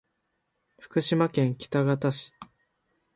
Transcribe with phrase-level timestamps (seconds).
[0.79, 2.33] 福島県喜多方市